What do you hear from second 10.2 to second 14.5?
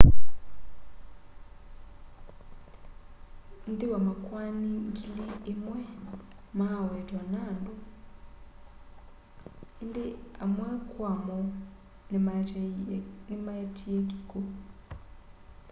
amwe kwamo nĩ maetie kĩkw'ũ